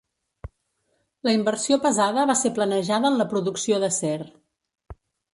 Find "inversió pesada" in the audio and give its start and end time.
1.35-2.23